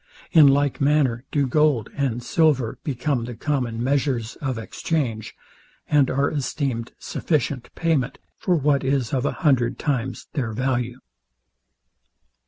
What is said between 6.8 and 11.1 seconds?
sufficient payment for what is of a hundred times their value.